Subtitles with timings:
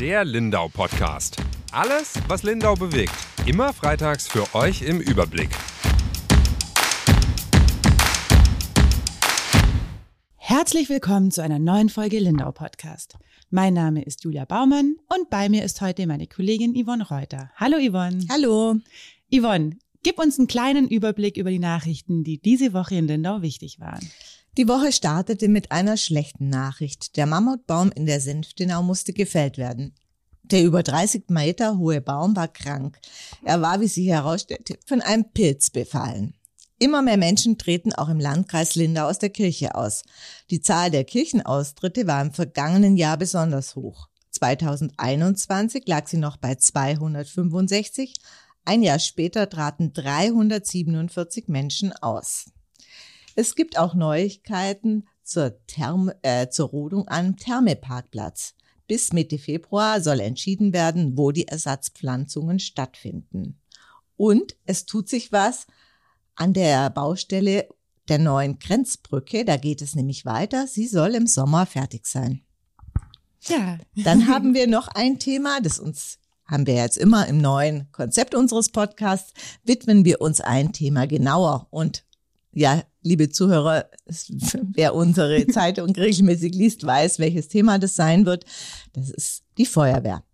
[0.00, 1.36] Der Lindau Podcast.
[1.72, 3.12] Alles, was Lindau bewegt.
[3.44, 5.50] Immer freitags für euch im Überblick.
[10.36, 13.18] Herzlich willkommen zu einer neuen Folge Lindau Podcast.
[13.50, 17.50] Mein Name ist Julia Baumann und bei mir ist heute meine Kollegin Yvonne Reuter.
[17.56, 18.24] Hallo Yvonne.
[18.30, 18.76] Hallo.
[19.30, 23.80] Yvonne, gib uns einen kleinen Überblick über die Nachrichten, die diese Woche in Lindau wichtig
[23.80, 24.10] waren.
[24.58, 27.16] Die Woche startete mit einer schlechten Nachricht.
[27.16, 29.94] Der Mammutbaum in der Senftenau musste gefällt werden.
[30.42, 32.98] Der über 30 Meter hohe Baum war krank.
[33.44, 36.34] Er war, wie sich herausstellte, von einem Pilz befallen.
[36.80, 40.02] Immer mehr Menschen treten auch im Landkreis Lindau aus der Kirche aus.
[40.50, 44.08] Die Zahl der Kirchenaustritte war im vergangenen Jahr besonders hoch.
[44.32, 48.14] 2021 lag sie noch bei 265.
[48.64, 52.46] Ein Jahr später traten 347 Menschen aus.
[53.36, 58.54] Es gibt auch Neuigkeiten zur, Therm äh, zur Rodung am Thermeparkplatz.
[58.86, 63.60] Bis Mitte Februar soll entschieden werden, wo die Ersatzpflanzungen stattfinden.
[64.16, 65.66] Und es tut sich was
[66.34, 67.68] an der Baustelle
[68.08, 69.44] der neuen Grenzbrücke.
[69.44, 70.66] Da geht es nämlich weiter.
[70.66, 72.42] Sie soll im Sommer fertig sein.
[73.42, 73.78] Ja.
[73.94, 78.34] Dann haben wir noch ein Thema, das uns haben wir jetzt immer im neuen Konzept
[78.34, 81.68] unseres Podcasts, widmen wir uns ein Thema genauer.
[81.70, 82.04] Und
[82.52, 83.86] ja, liebe Zuhörer,
[84.72, 88.44] wer unsere Zeitung regelmäßig liest, weiß, welches Thema das sein wird.
[88.92, 90.24] Das ist die Feuerwehr.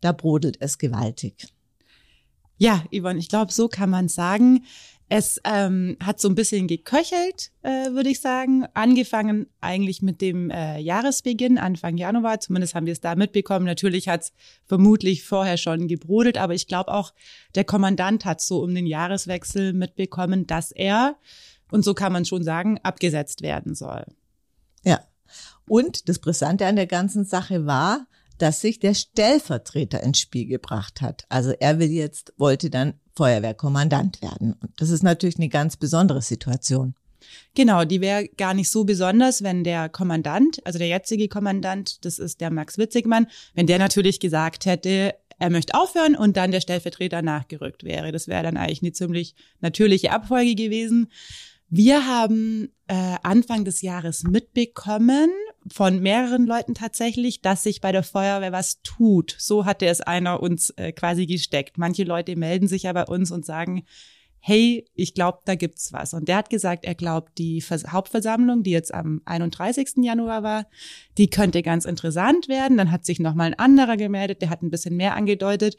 [0.00, 1.48] Da brodelt es gewaltig.
[2.58, 4.64] Ja, Yvonne, ich glaube, so kann man sagen.
[5.08, 8.64] Es ähm, hat so ein bisschen geköchelt, äh, würde ich sagen.
[8.74, 12.40] Angefangen eigentlich mit dem äh, Jahresbeginn, Anfang Januar.
[12.40, 13.66] Zumindest haben wir es da mitbekommen.
[13.66, 14.32] Natürlich hat es
[14.64, 17.14] vermutlich vorher schon gebrodelt, aber ich glaube auch,
[17.54, 21.16] der Kommandant hat so um den Jahreswechsel mitbekommen, dass er
[21.70, 24.04] und so kann man schon sagen, abgesetzt werden soll.
[24.84, 25.00] Ja.
[25.68, 28.06] Und das Brisante an der ganzen Sache war,
[28.38, 31.24] dass sich der Stellvertreter ins Spiel gebracht hat.
[31.28, 34.52] Also er will jetzt, wollte dann Feuerwehrkommandant werden.
[34.52, 36.94] Und das ist natürlich eine ganz besondere Situation.
[37.54, 42.18] Genau, die wäre gar nicht so besonders, wenn der Kommandant, also der jetzige Kommandant, das
[42.18, 46.60] ist der Max Witzigmann, wenn der natürlich gesagt hätte, er möchte aufhören und dann der
[46.60, 48.12] Stellvertreter nachgerückt wäre.
[48.12, 51.10] Das wäre dann eigentlich eine ziemlich natürliche Abfolge gewesen.
[51.68, 55.30] Wir haben äh, Anfang des Jahres mitbekommen
[55.72, 59.34] von mehreren Leuten tatsächlich, dass sich bei der Feuerwehr was tut.
[59.38, 61.76] So hatte es einer uns äh, quasi gesteckt.
[61.76, 63.84] Manche Leute melden sich ja bei uns und sagen,
[64.38, 66.14] hey, ich glaube, da gibt's was.
[66.14, 70.04] Und der hat gesagt, er glaubt, die Hauptversammlung, die jetzt am 31.
[70.04, 70.66] Januar war,
[71.18, 72.76] die könnte ganz interessant werden.
[72.76, 75.76] Dann hat sich noch mal ein anderer gemeldet, der hat ein bisschen mehr angedeutet.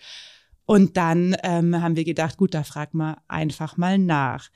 [0.66, 4.50] Und dann ähm, haben wir gedacht, gut, da frag mal einfach mal nach.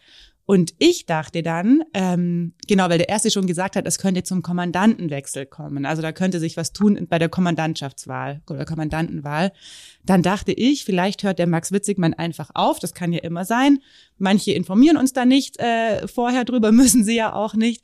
[0.46, 4.42] Und ich dachte dann, ähm, genau, weil der erste schon gesagt hat, es könnte zum
[4.42, 5.86] Kommandantenwechsel kommen.
[5.86, 9.52] Also da könnte sich was tun bei der Kommandantschaftswahl oder Kommandantenwahl.
[10.04, 12.80] Dann dachte ich, vielleicht hört der Max Witzigmann einfach auf.
[12.80, 13.80] Das kann ja immer sein.
[14.18, 17.84] Manche informieren uns da nicht äh, vorher drüber, müssen sie ja auch nicht.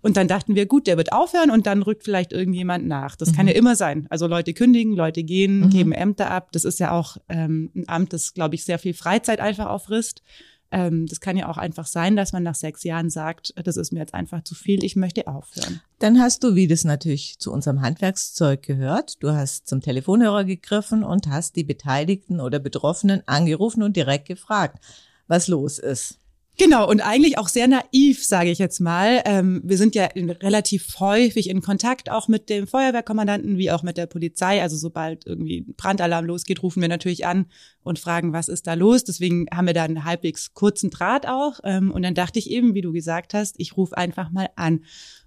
[0.00, 3.16] Und dann dachten wir, gut, der wird aufhören und dann rückt vielleicht irgendjemand nach.
[3.16, 3.36] Das mhm.
[3.36, 4.06] kann ja immer sein.
[4.10, 5.70] Also Leute kündigen, Leute gehen, mhm.
[5.70, 6.52] geben Ämter ab.
[6.52, 10.22] Das ist ja auch ähm, ein Amt, das, glaube ich, sehr viel Freizeit einfach auffrisst.
[10.70, 13.92] Ähm, das kann ja auch einfach sein, dass man nach sechs Jahren sagt, das ist
[13.92, 15.80] mir jetzt einfach zu viel, ich möchte aufhören.
[15.98, 21.04] Dann hast du, wie das natürlich zu unserem Handwerkszeug gehört, du hast zum Telefonhörer gegriffen
[21.04, 24.78] und hast die Beteiligten oder Betroffenen angerufen und direkt gefragt,
[25.26, 26.18] was los ist.
[26.60, 29.22] Genau, und eigentlich auch sehr naiv, sage ich jetzt mal.
[29.26, 33.96] Ähm, wir sind ja relativ häufig in Kontakt, auch mit dem Feuerwehrkommandanten wie auch mit
[33.96, 34.60] der Polizei.
[34.60, 37.46] Also sobald irgendwie Brandalarm losgeht, rufen wir natürlich an
[37.84, 39.04] und fragen, was ist da los.
[39.04, 41.60] Deswegen haben wir da einen halbwegs kurzen Draht auch.
[41.62, 44.80] Ähm, und dann dachte ich eben, wie du gesagt hast, ich rufe einfach mal an.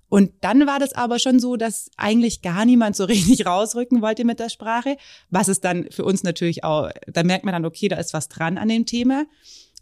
[0.10, 4.26] Und dann war das aber schon so, dass eigentlich gar niemand so richtig rausrücken wollte
[4.26, 4.98] mit der Sprache,
[5.30, 8.28] was es dann für uns natürlich auch, da merkt man dann, okay, da ist was
[8.28, 9.24] dran an dem Thema.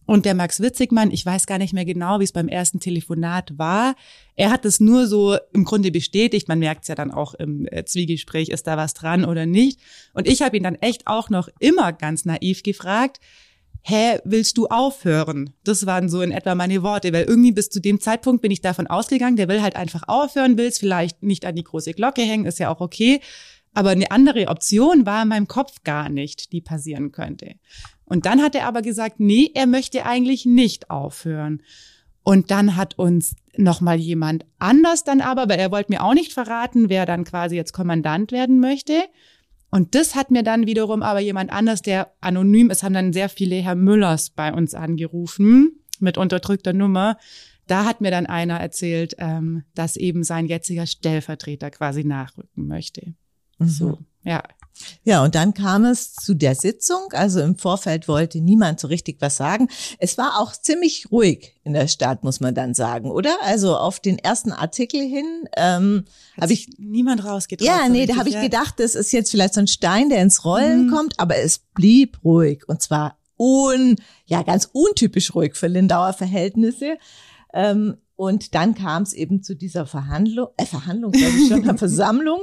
[0.09, 3.59] Und der Max Witzigmann, ich weiß gar nicht mehr genau, wie es beim ersten Telefonat
[3.59, 3.93] war.
[4.35, 6.47] Er hat es nur so im Grunde bestätigt.
[6.47, 9.79] Man merkt es ja dann auch im äh, Zwiegespräch, ist da was dran oder nicht.
[10.15, 13.19] Und ich habe ihn dann echt auch noch immer ganz naiv gefragt,
[13.83, 15.51] hä, willst du aufhören?
[15.63, 18.61] Das waren so in etwa meine Worte, weil irgendwie bis zu dem Zeitpunkt bin ich
[18.61, 22.23] davon ausgegangen, der will halt einfach aufhören, will es vielleicht nicht an die große Glocke
[22.23, 23.21] hängen, ist ja auch okay.
[23.73, 27.55] Aber eine andere Option war in meinem Kopf gar nicht, die passieren könnte.
[28.05, 31.61] Und dann hat er aber gesagt, nee, er möchte eigentlich nicht aufhören.
[32.23, 36.13] Und dann hat uns noch mal jemand anders dann aber, weil er wollte mir auch
[36.13, 39.03] nicht verraten, wer dann quasi jetzt Kommandant werden möchte.
[39.71, 43.29] Und das hat mir dann wiederum aber jemand anders, der anonym ist, haben dann sehr
[43.29, 47.17] viele Herr Müllers bei uns angerufen mit unterdrückter Nummer.
[47.67, 53.13] Da hat mir dann einer erzählt, ähm, dass eben sein jetziger Stellvertreter quasi nachrücken möchte.
[53.59, 53.67] Mhm.
[53.69, 54.43] So, ja.
[55.03, 57.11] Ja, und dann kam es zu der Sitzung.
[57.11, 59.67] Also im Vorfeld wollte niemand so richtig was sagen.
[59.97, 63.35] Es war auch ziemlich ruhig in der Stadt, muss man dann sagen, oder?
[63.43, 66.05] Also auf den ersten Artikel hin ähm,
[66.39, 67.67] habe ich niemand rausgetraut.
[67.67, 70.45] Ja, nee, da habe ich gedacht, das ist jetzt vielleicht so ein Stein, der ins
[70.45, 70.91] Rollen mhm.
[70.91, 73.95] kommt, aber es blieb ruhig und zwar un,
[74.25, 76.97] ja ganz untypisch ruhig für Lindauer Verhältnisse.
[77.53, 82.41] Ähm, und dann kam es eben zu dieser Verhandlung, äh, Verhandlung, sage ich schon, Versammlung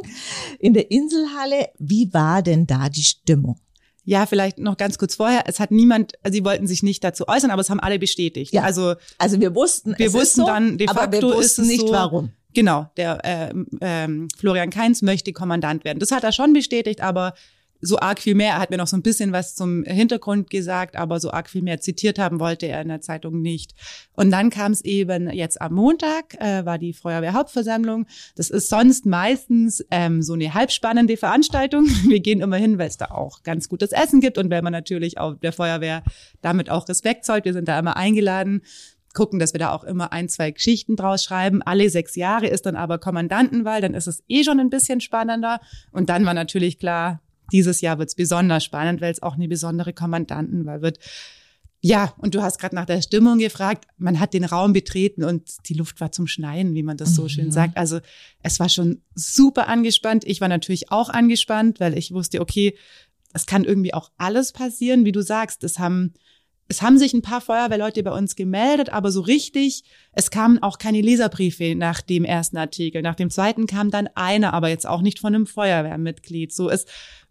[0.59, 1.69] in der Inselhalle.
[1.79, 3.61] Wie war denn da die Stimmung?
[4.03, 5.43] Ja, vielleicht noch ganz kurz vorher.
[5.45, 8.55] Es hat niemand, sie wollten sich nicht dazu äußern, aber es haben alle bestätigt.
[8.55, 8.63] Ja.
[8.63, 12.31] Also, also wir wussten, wir wussten so, dann de facto ist nicht so, warum.
[12.55, 15.99] Genau, der äh, äh, Florian Kainz möchte Kommandant werden.
[15.99, 17.35] Das hat er schon bestätigt, aber
[17.81, 18.55] so arg viel mehr.
[18.55, 21.63] Er hat mir noch so ein bisschen was zum Hintergrund gesagt, aber so arg viel
[21.63, 23.75] mehr zitiert haben wollte er in der Zeitung nicht.
[24.13, 28.07] Und dann kam es eben jetzt am Montag, äh, war die Feuerwehrhauptversammlung.
[28.35, 31.87] Das ist sonst meistens ähm, so eine halbspannende Veranstaltung.
[32.09, 34.73] Wir gehen immer hin, weil es da auch ganz gutes Essen gibt und weil man
[34.73, 36.03] natürlich auch der Feuerwehr
[36.43, 37.45] damit auch Respekt zollt.
[37.45, 38.63] Wir sind da immer eingeladen
[39.17, 41.63] gucken, dass wir da auch immer ein, zwei Geschichten draus schreiben.
[41.63, 45.61] Alle sechs Jahre ist dann aber Kommandantenwahl, dann ist es eh schon ein bisschen spannender.
[45.91, 47.21] Und dann war natürlich klar,
[47.53, 50.99] dieses Jahr wird es besonders spannend, weil es auch eine besondere Kommandantenwahl wird.
[51.81, 53.87] Ja, und du hast gerade nach der Stimmung gefragt.
[53.97, 57.25] Man hat den Raum betreten und die Luft war zum Schneien, wie man das so
[57.25, 57.29] mhm.
[57.29, 57.77] schön sagt.
[57.77, 58.01] Also
[58.43, 60.25] es war schon super angespannt.
[60.27, 62.77] Ich war natürlich auch angespannt, weil ich wusste, okay,
[63.35, 65.63] es kann irgendwie auch alles passieren, wie du sagst.
[65.63, 66.15] Es haben
[66.69, 70.79] es haben sich ein paar Feuerwehrleute bei uns gemeldet, aber so richtig, es kamen auch
[70.79, 73.03] keine Leserbriefe nach dem ersten Artikel.
[73.03, 76.53] Nach dem zweiten kam dann einer, aber jetzt auch nicht von einem Feuerwehrmitglied.
[76.53, 76.87] So, es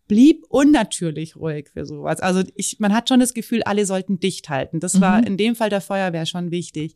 [0.08, 2.20] blieb unnatürlich ruhig für sowas.
[2.20, 4.80] Also ich, man hat schon das Gefühl, alle sollten dicht halten.
[4.80, 5.28] Das war mhm.
[5.28, 6.96] in dem Fall der Feuerwehr schon wichtig.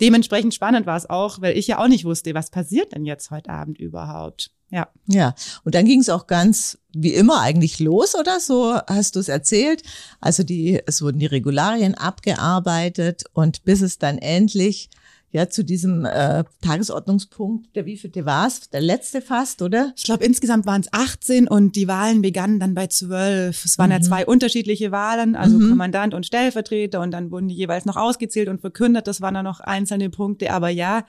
[0.00, 3.30] Dementsprechend spannend war es auch, weil ich ja auch nicht wusste, was passiert denn jetzt
[3.30, 4.50] heute Abend überhaupt.
[4.70, 4.88] Ja.
[5.06, 5.34] Ja.
[5.64, 9.28] Und dann ging es auch ganz wie immer eigentlich los, oder so hast du es
[9.28, 9.82] erzählt.
[10.20, 14.90] Also die, es wurden die Regularien abgearbeitet und bis es dann endlich
[15.36, 18.70] ja, zu diesem äh, Tagesordnungspunkt, der wievielte war es?
[18.70, 19.92] Der letzte fast, oder?
[19.94, 23.64] Ich glaube, insgesamt waren es 18 und die Wahlen begannen dann bei 12.
[23.64, 23.96] Es waren mhm.
[23.96, 25.68] ja zwei unterschiedliche Wahlen, also mhm.
[25.68, 29.06] Kommandant und Stellvertreter und dann wurden die jeweils noch ausgezählt und verkündet.
[29.06, 30.50] Das waren dann noch einzelne Punkte.
[30.52, 31.04] Aber ja,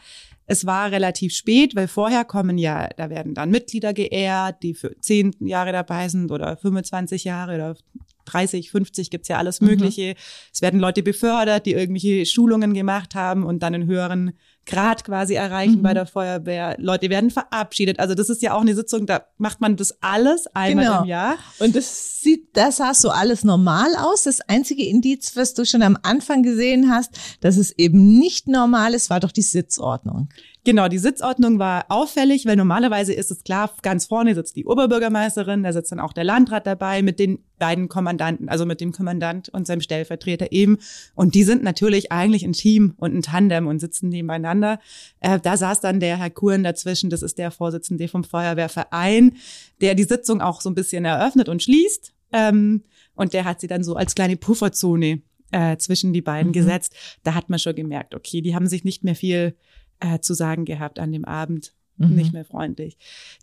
[0.46, 5.00] es war relativ spät, weil vorher kommen ja, da werden dann Mitglieder geehrt, die für
[5.00, 7.76] zehn Jahre dabei sind oder 25 Jahre oder
[8.28, 9.68] 30, 50 gibt's ja alles mhm.
[9.68, 10.10] Mögliche.
[10.10, 10.20] Mhm.
[10.54, 14.34] Es werden Leute befördert, die irgendwelche Schulungen gemacht haben und dann einen höheren
[14.66, 15.84] Grad quasi erreichen mhm.
[15.84, 16.76] bei der Feuerwehr.
[16.78, 18.00] Leute werden verabschiedet.
[18.00, 21.02] Also das ist ja auch eine Sitzung, da macht man das alles einmal genau.
[21.04, 21.38] im Jahr.
[21.60, 24.24] Und das sieht, das sah so alles normal aus.
[24.24, 28.94] Das einzige Indiz, was du schon am Anfang gesehen hast, dass es eben nicht normal
[28.94, 30.30] ist, war doch die Sitzordnung.
[30.68, 35.64] Genau, die Sitzordnung war auffällig, weil normalerweise ist es klar, ganz vorne sitzt die Oberbürgermeisterin,
[35.64, 39.48] da sitzt dann auch der Landrat dabei mit den beiden Kommandanten, also mit dem Kommandant
[39.48, 40.80] und seinem Stellvertreter eben.
[41.16, 44.82] Und die sind natürlich eigentlich ein Team und ein Tandem und sitzen nebeneinander.
[45.22, 49.38] Äh, da saß dann der Herr Kuhn dazwischen, das ist der Vorsitzende vom Feuerwehrverein,
[49.80, 52.14] der die Sitzung auch so ein bisschen eröffnet und schließt.
[52.34, 52.84] Ähm,
[53.16, 55.22] und der hat sie dann so als kleine Pufferzone
[55.52, 56.54] äh, zwischen die beiden mhm.
[56.56, 56.94] gesetzt.
[57.24, 59.56] Da hat man schon gemerkt, okay, die haben sich nicht mehr viel
[60.00, 61.74] äh, zu sagen gehabt an dem Abend.
[61.98, 62.16] Mhm.
[62.16, 62.98] Nicht mehr freundlich.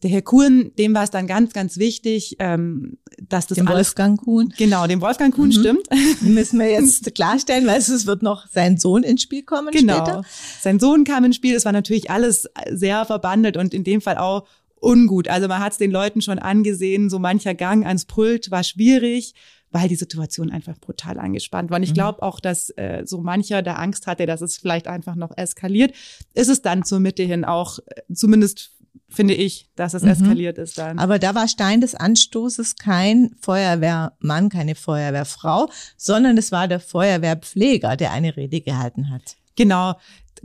[0.04, 3.88] Der Herr Kuhn, dem war es dann ganz, ganz wichtig, ähm, dass das dem alles,
[3.88, 4.52] Wolfgang Kuhn.
[4.56, 5.52] Genau, dem Wolfgang Kuhn mhm.
[5.52, 5.88] stimmt.
[6.20, 9.96] Müssen wir jetzt klarstellen, weil es wird noch sein Sohn ins Spiel kommen genau.
[9.96, 10.22] später.
[10.60, 11.56] Sein Sohn kam ins Spiel.
[11.56, 14.46] Es war natürlich alles sehr verbandelt und in dem Fall auch
[14.80, 15.28] ungut.
[15.28, 19.34] Also man hat es den Leuten schon angesehen, so mancher Gang ans Pult war schwierig
[19.74, 21.78] weil die Situation einfach brutal angespannt war.
[21.78, 21.94] Und ich mhm.
[21.94, 25.92] glaube auch, dass äh, so mancher der Angst hatte, dass es vielleicht einfach noch eskaliert.
[26.32, 28.70] Ist es dann zur Mitte hin auch, äh, zumindest
[29.08, 30.10] finde ich, dass es mhm.
[30.10, 31.00] eskaliert ist dann.
[31.00, 37.96] Aber da war Stein des Anstoßes kein Feuerwehrmann, keine Feuerwehrfrau, sondern es war der Feuerwehrpfleger,
[37.96, 39.36] der eine Rede gehalten hat.
[39.56, 39.94] Genau,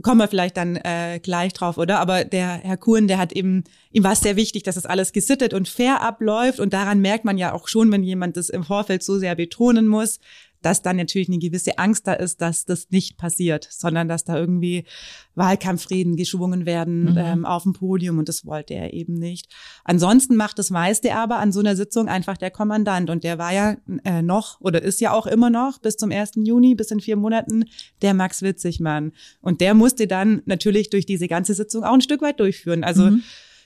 [0.02, 1.98] kommen wir vielleicht dann äh, gleich drauf, oder?
[1.98, 5.12] Aber der Herr Kuhn, der hat eben, ihm war es sehr wichtig, dass das alles
[5.12, 6.60] gesittet und fair abläuft.
[6.60, 9.86] Und daran merkt man ja auch schon, wenn jemand das im Vorfeld so sehr betonen
[9.86, 10.20] muss,
[10.62, 14.36] dass dann natürlich eine gewisse Angst da ist, dass das nicht passiert, sondern dass da
[14.36, 14.84] irgendwie
[15.34, 17.18] Wahlkampfreden geschwungen werden mhm.
[17.18, 19.52] ähm, auf dem Podium und das wollte er eben nicht.
[19.84, 23.52] Ansonsten macht das meiste aber an so einer Sitzung einfach der Kommandant und der war
[23.52, 26.32] ja äh, noch oder ist ja auch immer noch bis zum 1.
[26.36, 27.64] Juni, bis in vier Monaten,
[28.02, 29.12] der Max Witzigmann.
[29.40, 32.84] Und der musste dann natürlich durch diese ganze Sitzung auch ein Stück weit durchführen.
[32.84, 33.22] Also mhm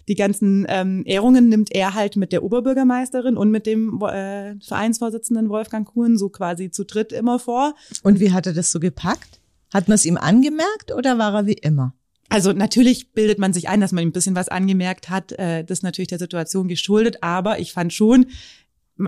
[0.08, 5.48] die ganzen ähm, Ehrungen nimmt er halt mit der Oberbürgermeisterin und mit dem äh, Vereinsvorsitzenden
[5.48, 7.74] Wolfgang Kuhn so quasi zu dritt immer vor.
[8.02, 9.40] Und wie hat er das so gepackt?
[9.72, 11.94] Hat man es ihm angemerkt oder war er wie immer?
[12.28, 15.32] Also natürlich bildet man sich ein, dass man ihm ein bisschen was angemerkt hat.
[15.32, 18.26] Äh, das ist natürlich der Situation geschuldet, aber ich fand schon,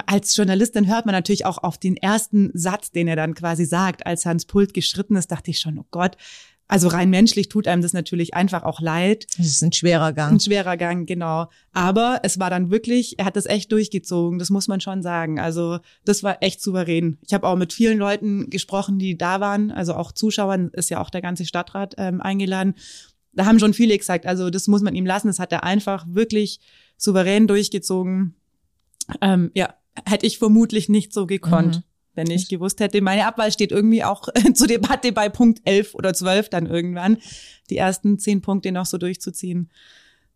[0.07, 4.05] als Journalistin hört man natürlich auch auf den ersten Satz, den er dann quasi sagt,
[4.07, 6.17] als er ans Pult geschritten ist, dachte ich schon, oh Gott,
[6.69, 9.27] also rein menschlich tut einem das natürlich einfach auch leid.
[9.39, 10.33] Das ist ein schwerer Gang.
[10.33, 11.49] Ein schwerer Gang, genau.
[11.73, 15.39] Aber es war dann wirklich, er hat das echt durchgezogen, das muss man schon sagen.
[15.39, 17.19] Also das war echt souverän.
[17.27, 21.01] Ich habe auch mit vielen Leuten gesprochen, die da waren, also auch Zuschauern, ist ja
[21.01, 22.75] auch der ganze Stadtrat ähm, eingeladen.
[23.33, 26.05] Da haben schon viele gesagt, also das muss man ihm lassen, das hat er einfach
[26.09, 26.59] wirklich
[26.97, 28.35] souverän durchgezogen.
[29.21, 31.77] Ähm, ja, hätte ich vermutlich nicht so gekonnt.
[31.77, 31.83] Mhm
[32.17, 36.15] wenn ich gewusst hätte, meine Abwahl steht irgendwie auch zur Debatte bei Punkt 11 oder
[36.15, 37.19] 12 dann irgendwann,
[37.71, 39.71] die ersten zehn Punkte noch so durchzuziehen.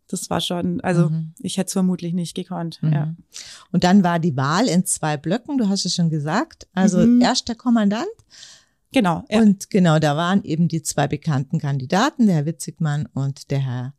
[0.07, 1.35] Das war schon, also mhm.
[1.39, 2.83] ich hätte es vermutlich nicht gekonnt.
[2.83, 2.93] Mhm.
[2.93, 3.15] Ja.
[3.71, 6.67] Und dann war die Wahl in zwei Blöcken, du hast es schon gesagt.
[6.75, 7.21] Also mhm.
[7.21, 8.09] erst der Kommandant.
[8.93, 9.25] Genau.
[9.29, 9.41] Ja.
[9.41, 13.95] Und genau, da waren eben die zwei bekannten Kandidaten, der Herr Witzigmann und der Herr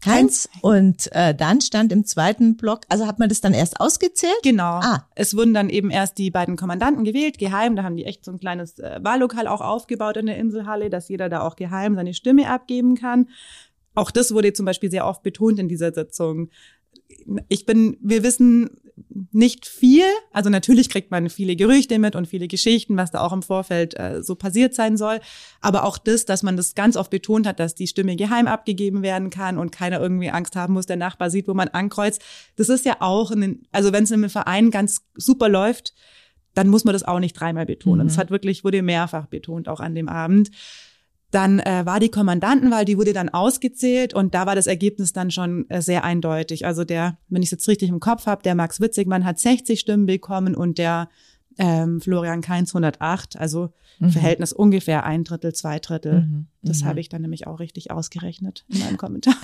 [0.00, 0.48] Keins.
[0.62, 4.38] Und äh, dann stand im zweiten Block, also hat man das dann erst ausgezählt?
[4.42, 4.80] Genau.
[4.82, 5.06] Ah.
[5.14, 7.76] Es wurden dann eben erst die beiden Kommandanten gewählt, geheim.
[7.76, 11.08] Da haben die echt so ein kleines äh, Wahllokal auch aufgebaut in der Inselhalle, dass
[11.08, 13.28] jeder da auch geheim seine Stimme abgeben kann.
[13.94, 16.50] Auch das wurde zum Beispiel sehr oft betont in dieser Sitzung.
[17.48, 18.70] Ich bin, wir wissen
[19.32, 20.04] nicht viel.
[20.32, 23.98] Also natürlich kriegt man viele Gerüchte mit und viele Geschichten, was da auch im Vorfeld
[23.98, 25.20] äh, so passiert sein soll.
[25.60, 29.02] Aber auch das, dass man das ganz oft betont hat, dass die Stimme geheim abgegeben
[29.02, 32.22] werden kann und keiner irgendwie Angst haben muss, der Nachbar sieht, wo man ankreuzt.
[32.56, 35.94] Das ist ja auch, in, also wenn es in einem Verein ganz super läuft,
[36.54, 38.04] dann muss man das auch nicht dreimal betonen.
[38.04, 38.08] Mhm.
[38.08, 40.50] Das hat wirklich, wurde mehrfach betont, auch an dem Abend.
[41.30, 45.30] Dann äh, war die Kommandantenwahl, die wurde dann ausgezählt und da war das Ergebnis dann
[45.30, 46.66] schon äh, sehr eindeutig.
[46.66, 49.78] Also der, wenn ich es jetzt richtig im Kopf habe, der Max Witzigmann hat 60
[49.78, 51.08] Stimmen bekommen und der
[51.58, 54.10] ähm, Florian Kainz 108, also mhm.
[54.10, 56.22] Verhältnis ungefähr ein Drittel, zwei Drittel.
[56.22, 56.46] Mhm.
[56.62, 56.86] Das mhm.
[56.86, 59.34] habe ich dann nämlich auch richtig ausgerechnet in meinem Kommentar.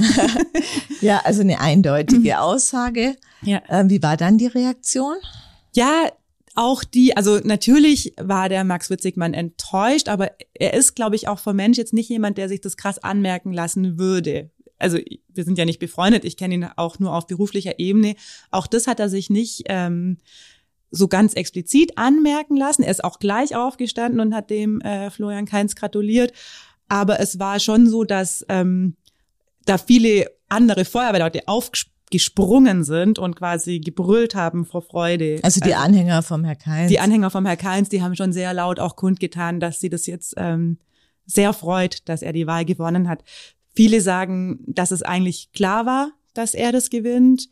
[1.01, 3.17] ja, also eine eindeutige Aussage.
[3.43, 3.63] Ja.
[3.69, 5.17] Ähm, wie war dann die Reaktion?
[5.75, 6.11] Ja,
[6.57, 11.39] auch die, also natürlich war der Max Witzigmann enttäuscht, aber er ist, glaube ich, auch
[11.39, 14.51] vom Mensch jetzt nicht jemand, der sich das krass anmerken lassen würde.
[14.79, 14.99] Also
[15.33, 18.17] wir sind ja nicht befreundet, ich kenne ihn auch nur auf beruflicher Ebene.
[18.51, 20.19] Auch das hat er sich nicht ähm,
[20.91, 22.83] so ganz explizit anmerken lassen.
[22.83, 26.33] Er ist auch gleich aufgestanden und hat dem äh, Florian Kainz gratuliert.
[26.89, 28.97] Aber es war schon so, dass ähm,
[29.65, 35.41] da viele andere Feuerwehrleute aufgesprungen gesprungen sind und quasi gebrüllt haben vor Freude.
[35.43, 36.89] Also die also Anhänger vom Herr Keins.
[36.89, 40.07] Die Anhänger vom Herr Keins, die haben schon sehr laut auch kundgetan, dass sie das
[40.07, 40.79] jetzt ähm,
[41.27, 43.25] sehr freut, dass er die Wahl gewonnen hat.
[43.75, 47.49] Viele sagen, dass es eigentlich klar war, dass er das gewinnt.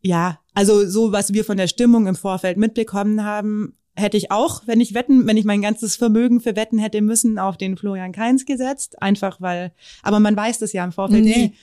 [0.00, 4.62] Ja, also so, was wir von der Stimmung im Vorfeld mitbekommen haben, hätte ich auch,
[4.66, 8.12] wenn ich wetten, wenn ich mein ganzes Vermögen für Wetten hätte müssen, auf den Florian
[8.12, 9.00] Keins gesetzt.
[9.02, 11.36] Einfach weil, aber man weiß das ja im Vorfeld nee.
[11.36, 11.54] nie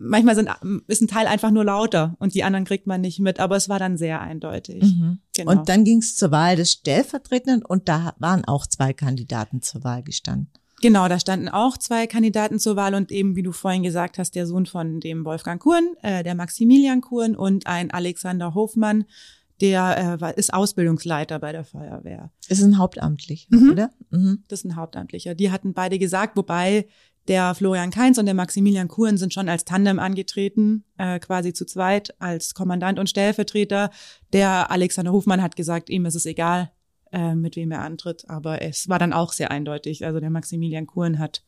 [0.00, 0.50] manchmal sind,
[0.86, 3.68] ist ein Teil einfach nur lauter und die anderen kriegt man nicht mit, aber es
[3.68, 4.82] war dann sehr eindeutig.
[4.82, 5.18] Mhm.
[5.36, 5.50] Genau.
[5.50, 9.84] Und dann ging es zur Wahl des Stellvertretenden und da waren auch zwei Kandidaten zur
[9.84, 10.50] Wahl gestanden.
[10.80, 14.36] Genau, da standen auch zwei Kandidaten zur Wahl und eben, wie du vorhin gesagt hast,
[14.36, 19.04] der Sohn von dem Wolfgang Kuhn, äh, der Maximilian Kuhn und ein Alexander Hofmann,
[19.60, 22.30] der äh, ist Ausbildungsleiter bei der Feuerwehr.
[22.48, 23.70] Ist ein Hauptamtlich, mhm.
[23.70, 23.90] oder?
[24.10, 24.44] Mhm.
[24.46, 25.34] Das ist ein Hauptamtlicher.
[25.34, 26.86] Die hatten beide gesagt, wobei
[27.28, 31.66] der Florian Kainz und der Maximilian Kuhn sind schon als Tandem angetreten, äh, quasi zu
[31.66, 33.90] zweit, als Kommandant und Stellvertreter.
[34.32, 36.70] Der Alexander Hofmann hat gesagt, ihm ist es egal,
[37.12, 40.06] äh, mit wem er antritt, aber es war dann auch sehr eindeutig.
[40.06, 41.44] Also der Maximilian Kuhn hat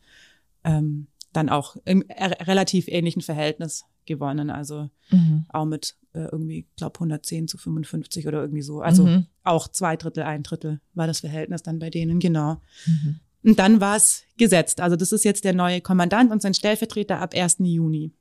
[0.64, 5.46] ähm, dann auch im relativ ähnlichen Verhältnis gewonnen, also mhm.
[5.48, 8.80] auch mit äh, irgendwie, glaube 110 zu 55 oder irgendwie so.
[8.80, 9.26] Also mhm.
[9.44, 12.60] auch zwei Drittel, ein Drittel war das Verhältnis dann bei denen, genau.
[12.86, 13.20] Mhm.
[13.42, 14.80] Und dann war es gesetzt.
[14.80, 17.56] Also das ist jetzt der neue Kommandant und sein Stellvertreter ab 1.
[17.60, 18.12] Juni.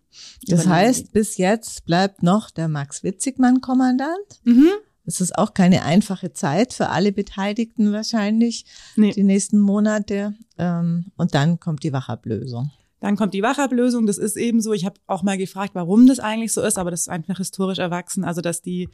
[0.47, 4.41] Das heißt, bis jetzt bleibt noch der Max Witzigmann Kommandant.
[4.43, 4.69] Mhm.
[5.05, 9.11] Das ist auch keine einfache Zeit für alle Beteiligten wahrscheinlich, nee.
[9.11, 10.35] die nächsten Monate.
[10.57, 12.71] Ähm, und dann kommt die Wachablösung.
[12.99, 14.05] Dann kommt die Wachablösung.
[14.05, 14.73] Das ist eben so.
[14.73, 17.79] Ich habe auch mal gefragt, warum das eigentlich so ist, aber das ist einfach historisch
[17.79, 18.23] erwachsen.
[18.23, 18.89] Also dass die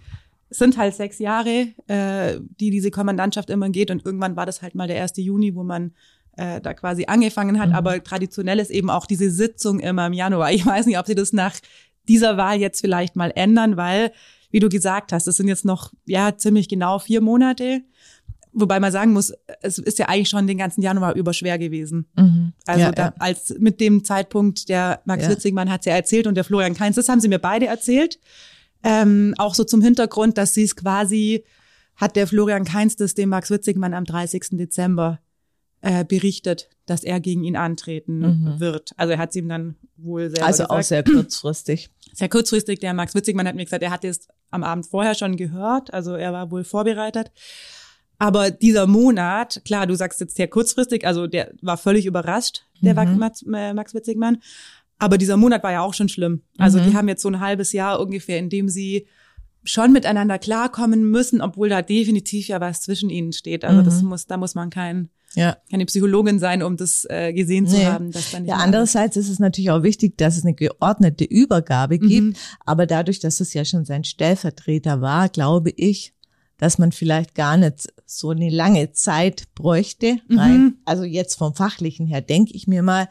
[0.49, 4.61] es sind halt sechs Jahre, äh, die diese Kommandantschaft immer geht und irgendwann war das
[4.61, 5.13] halt mal der 1.
[5.17, 5.91] Juni, wo man
[6.37, 7.69] äh, da quasi angefangen hat.
[7.69, 7.75] Mhm.
[7.75, 10.51] Aber traditionell ist eben auch diese Sitzung immer im Januar.
[10.51, 11.55] Ich weiß nicht, ob sie das nach
[12.07, 14.11] dieser Wahl jetzt vielleicht mal ändern, weil,
[14.51, 17.81] wie du gesagt hast, es sind jetzt noch ja ziemlich genau vier Monate.
[18.57, 22.07] Wobei man sagen muss, es ist ja eigentlich schon den ganzen Januar über schwer gewesen.
[22.15, 22.53] Mhm.
[22.65, 23.13] Also ja, da, ja.
[23.19, 25.31] als mit dem Zeitpunkt, der Max ja.
[25.31, 28.19] Witzigmann hat es ja erzählt und der Florian Kainz, das haben sie mir beide erzählt.
[28.85, 31.43] Ähm, auch so zum Hintergrund, dass sie es quasi,
[31.95, 34.49] hat der Florian Kainz das dem Max Witzigmann am 30.
[34.51, 35.19] Dezember
[35.81, 38.59] äh, berichtet, dass er gegen ihn antreten mhm.
[38.59, 38.91] wird.
[38.97, 40.71] Also er hat es ihm dann wohl selber Also gesagt.
[40.79, 41.89] auch sehr kurzfristig.
[42.13, 45.35] Sehr kurzfristig, der Max Witzigmann hat mir gesagt, er hat es am Abend vorher schon
[45.35, 47.31] gehört, also er war wohl vorbereitet.
[48.17, 52.93] Aber dieser Monat, klar, du sagst jetzt sehr kurzfristig, also der war völlig überrascht, der
[52.93, 53.17] Mhm.
[53.17, 54.37] Max, äh, Max Witzigmann.
[54.99, 56.41] Aber dieser Monat war ja auch schon schlimm.
[56.57, 56.83] Also Mhm.
[56.89, 59.07] die haben jetzt so ein halbes Jahr ungefähr, in dem sie
[59.63, 63.65] schon miteinander klarkommen müssen, obwohl da definitiv ja was zwischen ihnen steht.
[63.65, 64.09] Also das Mhm.
[64.09, 65.57] muss, da muss man kein, Ja.
[65.69, 67.85] keine Psychologin sein, um das äh, gesehen zu Nee.
[67.85, 68.11] haben.
[68.11, 71.97] Dass da nicht Ja, andererseits ist es natürlich auch wichtig, dass es eine geordnete Übergabe
[71.99, 72.11] gibt.
[72.27, 72.35] Mhm.
[72.65, 76.13] Aber dadurch, dass es ja schon sein Stellvertreter war, glaube ich,
[76.57, 80.19] dass man vielleicht gar nicht so eine lange Zeit bräuchte.
[80.29, 80.39] Mhm.
[80.39, 80.73] Rein.
[80.85, 83.09] Also jetzt vom Fachlichen her denke ich mir mal.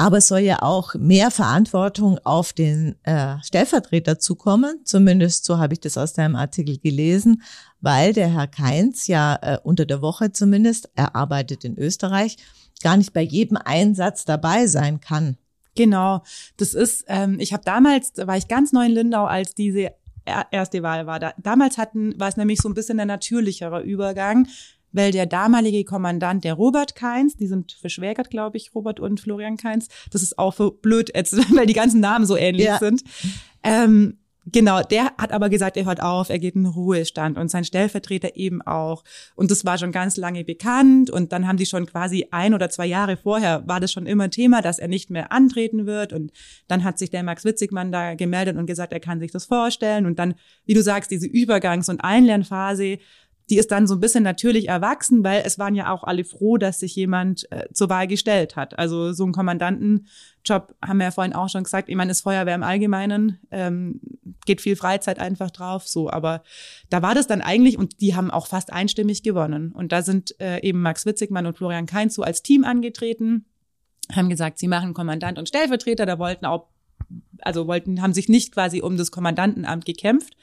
[0.00, 4.80] Aber soll ja auch mehr Verantwortung auf den äh, Stellvertreter zukommen.
[4.84, 7.42] Zumindest so habe ich das aus deinem Artikel gelesen,
[7.80, 12.36] weil der Herr Keins ja äh, unter der Woche zumindest, er arbeitet in Österreich,
[12.80, 15.36] gar nicht bei jedem Einsatz dabei sein kann.
[15.74, 16.22] Genau,
[16.58, 19.92] das ist, ähm, ich habe damals, da war ich ganz neu in Lindau, als diese
[20.24, 21.18] er- erste Wahl war.
[21.18, 24.46] Da, damals hatten, war es nämlich so ein bisschen ein natürlicherer Übergang,
[24.92, 29.56] weil der damalige Kommandant, der Robert Keins, die sind verschwägert, glaube ich, Robert und Florian
[29.56, 31.10] Keins, das ist auch so blöd,
[31.54, 32.78] weil die ganzen Namen so ähnlich Ja.
[32.78, 33.02] sind.
[33.62, 34.18] Ähm,
[34.50, 37.64] Genau, der hat aber gesagt, er hört auf, er geht in den Ruhestand und sein
[37.64, 39.04] Stellvertreter eben auch.
[39.34, 42.70] Und das war schon ganz lange bekannt und dann haben die schon quasi ein oder
[42.70, 46.32] zwei Jahre vorher war das schon immer Thema, dass er nicht mehr antreten wird und
[46.66, 50.06] dann hat sich der Max Witzigmann da gemeldet und gesagt, er kann sich das vorstellen
[50.06, 52.98] und dann, wie du sagst, diese Übergangs- und Einlernphase,
[53.50, 56.58] die ist dann so ein bisschen natürlich erwachsen, weil es waren ja auch alle froh,
[56.58, 58.78] dass sich jemand äh, zur Wahl gestellt hat.
[58.78, 61.88] Also so ein Kommandantenjob haben wir ja vorhin auch schon gesagt.
[61.88, 64.00] Ich meine, ist Feuerwehr im Allgemeinen, ähm,
[64.44, 66.10] geht viel Freizeit einfach drauf, so.
[66.10, 66.42] Aber
[66.90, 69.72] da war das dann eigentlich und die haben auch fast einstimmig gewonnen.
[69.72, 73.46] Und da sind äh, eben Max Witzigmann und Florian Kainz so als Team angetreten,
[74.12, 76.04] haben gesagt, sie machen Kommandant und Stellvertreter.
[76.04, 76.68] Da wollten auch,
[77.40, 80.34] also wollten, haben sich nicht quasi um das Kommandantenamt gekämpft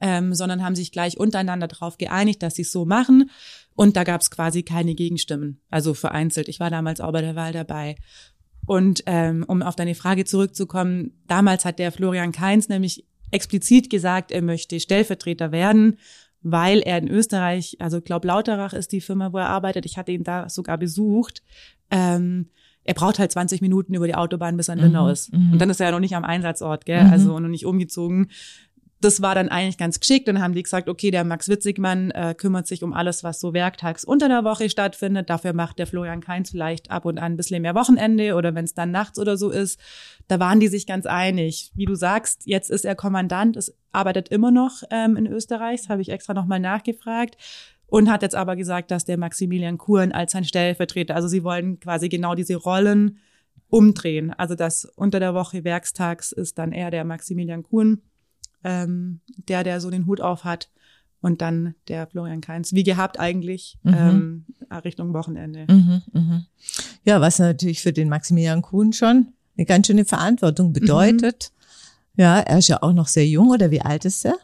[0.00, 3.30] ähm, sondern haben sich gleich untereinander darauf geeinigt, dass sie es so machen.
[3.74, 6.48] Und da gab es quasi keine Gegenstimmen, also vereinzelt.
[6.48, 7.96] Ich war damals auch bei der Wahl dabei.
[8.66, 14.30] Und ähm, um auf deine Frage zurückzukommen, damals hat der Florian Kainz nämlich explizit gesagt,
[14.32, 15.98] er möchte Stellvertreter werden,
[16.42, 20.12] weil er in Österreich, also glaub Lauterach ist die Firma, wo er arbeitet, ich hatte
[20.12, 21.42] ihn da sogar besucht,
[21.90, 22.48] ähm,
[22.84, 25.32] er braucht halt 20 Minuten über die Autobahn, bis er in Lindau Mhm, ist.
[25.32, 25.52] mhm.
[25.52, 27.02] Und dann ist er ja noch nicht am Einsatzort, gell?
[27.04, 27.10] Mhm.
[27.10, 28.30] Also noch nicht umgezogen
[29.00, 30.26] das war dann eigentlich ganz geschickt.
[30.26, 33.52] Dann haben die gesagt, okay, der Max Witzigmann äh, kümmert sich um alles, was so
[33.52, 35.28] werktags unter der Woche stattfindet.
[35.28, 38.64] Dafür macht der Florian Kainz vielleicht ab und an ein bisschen mehr Wochenende oder wenn
[38.64, 39.78] es dann nachts oder so ist.
[40.28, 41.72] Da waren die sich ganz einig.
[41.74, 46.02] Wie du sagst, jetzt ist er Kommandant, es arbeitet immer noch ähm, in Österreich, habe
[46.02, 47.36] ich extra nochmal nachgefragt.
[47.88, 51.78] Und hat jetzt aber gesagt, dass der Maximilian Kuhn als sein Stellvertreter, also sie wollen
[51.78, 53.18] quasi genau diese Rollen
[53.68, 54.32] umdrehen.
[54.32, 58.02] Also das unter der Woche werkstags ist dann eher der Maximilian Kuhn
[58.64, 60.68] ähm, der, der so den Hut auf hat.
[61.22, 63.94] Und dann der Florian Kainz, wie gehabt eigentlich, Mhm.
[63.94, 64.44] ähm,
[64.84, 65.64] Richtung Wochenende.
[65.68, 66.46] Mhm, mhm.
[67.04, 71.52] Ja, was natürlich für den Maximilian Kuhn schon eine ganz schöne Verantwortung bedeutet.
[72.16, 74.36] Ja, er ist ja auch noch sehr jung, oder wie alt ist er?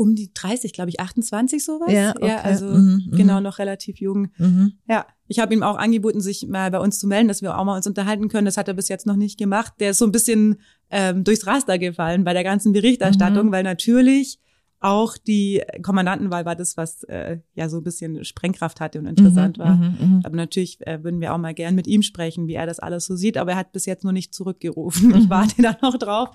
[0.00, 1.92] Um die 30, glaube ich, 28 sowas.
[1.92, 2.36] Ja, okay.
[2.42, 3.16] also Mhm, mhm.
[3.16, 4.28] genau noch relativ jung.
[4.38, 4.72] Mhm.
[4.88, 7.64] Ja, ich habe ihm auch angeboten, sich mal bei uns zu melden, dass wir auch
[7.64, 8.46] mal uns unterhalten können.
[8.46, 9.74] Das hat er bis jetzt noch nicht gemacht.
[9.78, 10.56] Der ist so ein bisschen
[10.90, 13.52] ähm, durchs Raster gefallen bei der ganzen Berichterstattung, Mhm.
[13.52, 14.38] weil natürlich
[14.82, 19.58] auch die Kommandantenwahl war das, was äh, ja so ein bisschen Sprengkraft hatte und interessant
[19.58, 19.76] Mhm, war.
[19.76, 20.20] mhm, mhm.
[20.24, 23.04] Aber natürlich äh, würden wir auch mal gern mit ihm sprechen, wie er das alles
[23.04, 23.36] so sieht.
[23.36, 25.14] Aber er hat bis jetzt noch nicht zurückgerufen.
[25.14, 26.30] Ich warte da noch drauf.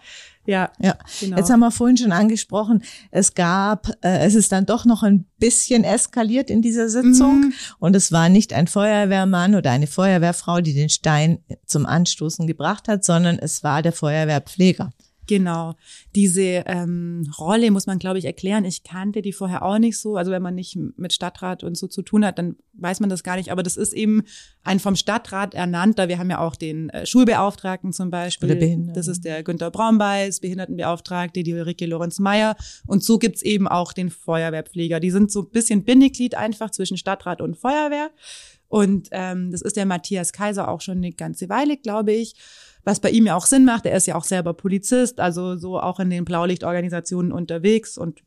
[0.46, 1.38] Ja, Ja, genau.
[1.38, 5.26] jetzt haben wir vorhin schon angesprochen, es gab, äh, es ist dann doch noch ein
[5.40, 7.54] bisschen eskaliert in dieser Sitzung Mhm.
[7.80, 12.88] und es war nicht ein Feuerwehrmann oder eine Feuerwehrfrau, die den Stein zum Anstoßen gebracht
[12.88, 14.92] hat, sondern es war der Feuerwehrpfleger.
[15.28, 15.76] Genau.
[16.14, 18.66] Diese ähm, Rolle muss man, glaube ich, erklären.
[18.66, 20.18] Ich kannte die vorher auch nicht so.
[20.18, 23.24] Also wenn man nicht mit Stadtrat und so zu tun hat, dann weiß man das
[23.24, 23.52] gar nicht.
[23.52, 24.24] Aber das ist eben
[24.64, 26.08] ein vom Stadtrat ernannter.
[26.08, 28.52] Wir haben ja auch den äh, Schulbeauftragten zum Beispiel.
[28.52, 28.94] Oder.
[28.94, 32.56] Das ist der Günther Braunbeis, Behindertenbeauftragte, die Ulrike Lorenz-Meyer.
[32.86, 35.00] Und so gibt's eben auch den Feuerwehrpfleger.
[35.00, 38.12] Die sind so ein bisschen Bindeglied einfach zwischen Stadtrat und Feuerwehr.
[38.68, 42.36] Und ähm, das ist der Matthias Kaiser auch schon eine ganze Weile, glaube ich.
[42.86, 45.80] Was bei ihm ja auch Sinn macht, er ist ja auch selber Polizist, also so
[45.80, 48.22] auch in den Blaulichtorganisationen unterwegs und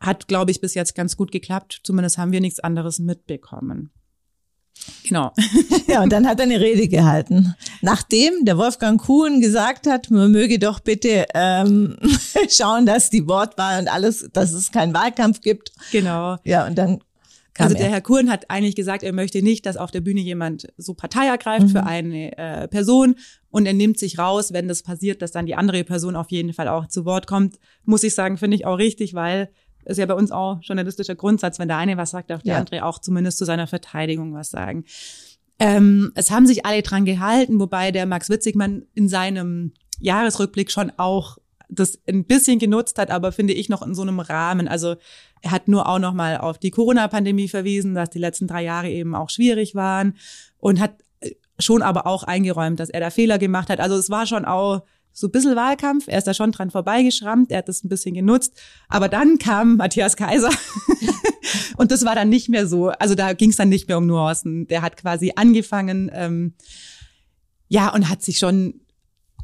[0.00, 1.80] hat, glaube ich, bis jetzt ganz gut geklappt.
[1.84, 3.90] Zumindest haben wir nichts anderes mitbekommen.
[5.04, 5.32] Genau.
[5.86, 7.54] Ja, und dann hat er eine Rede gehalten.
[7.82, 11.96] Nachdem der Wolfgang Kuhn gesagt hat, man möge doch bitte ähm,
[12.48, 15.72] schauen, dass die Wortwahl und alles, dass es keinen Wahlkampf gibt.
[15.92, 16.38] Genau.
[16.42, 17.00] Ja, und dann
[17.58, 17.92] also der er.
[17.92, 21.26] Herr Kuhn hat eigentlich gesagt, er möchte nicht, dass auf der Bühne jemand so Partei
[21.26, 21.70] ergreift mhm.
[21.70, 23.16] für eine äh, Person
[23.50, 26.52] und er nimmt sich raus, wenn das passiert, dass dann die andere Person auf jeden
[26.52, 27.56] Fall auch zu Wort kommt.
[27.84, 29.50] Muss ich sagen, finde ich auch richtig, weil
[29.84, 32.58] ist ja bei uns auch journalistischer Grundsatz, wenn der eine was sagt, darf der ja.
[32.58, 34.84] andere auch zumindest zu seiner Verteidigung was sagen.
[35.58, 40.90] Ähm, es haben sich alle dran gehalten, wobei der Max Witzigmann in seinem Jahresrückblick schon
[40.96, 44.68] auch das ein bisschen genutzt hat, aber finde ich noch in so einem Rahmen.
[44.68, 44.96] Also
[45.42, 48.90] er hat nur auch noch mal auf die Corona-Pandemie verwiesen, dass die letzten drei Jahre
[48.90, 50.14] eben auch schwierig waren
[50.58, 50.94] und hat
[51.58, 53.80] schon aber auch eingeräumt, dass er da Fehler gemacht hat.
[53.80, 56.08] Also es war schon auch so ein bisschen Wahlkampf.
[56.08, 58.60] Er ist da schon dran vorbeigeschrammt, er hat das ein bisschen genutzt.
[58.88, 60.50] Aber dann kam Matthias Kaiser
[61.76, 62.88] und das war dann nicht mehr so.
[62.88, 64.66] Also da ging es dann nicht mehr um Nuancen.
[64.66, 66.54] Der hat quasi angefangen, ähm,
[67.68, 68.80] ja, und hat sich schon